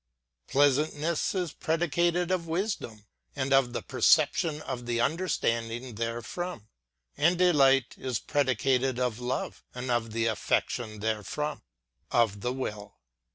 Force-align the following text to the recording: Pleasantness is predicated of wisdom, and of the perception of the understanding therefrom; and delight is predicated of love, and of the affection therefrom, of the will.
Pleasantness 0.47 1.35
is 1.35 1.53
predicated 1.53 2.31
of 2.31 2.47
wisdom, 2.47 3.05
and 3.35 3.53
of 3.53 3.71
the 3.71 3.83
perception 3.83 4.59
of 4.63 4.87
the 4.87 4.99
understanding 4.99 5.93
therefrom; 5.93 6.69
and 7.15 7.37
delight 7.37 7.93
is 7.99 8.17
predicated 8.17 8.97
of 8.97 9.19
love, 9.19 9.63
and 9.75 9.91
of 9.91 10.11
the 10.11 10.25
affection 10.25 11.01
therefrom, 11.01 11.61
of 12.09 12.41
the 12.41 12.51
will. 12.51 12.95